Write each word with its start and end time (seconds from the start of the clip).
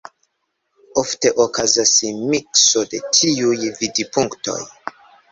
Ofte 1.01 1.31
okazas 1.43 1.91
mikso 2.31 2.83
de 2.93 3.01
tiuj 3.19 3.67
vidpunktoj. 3.83 4.57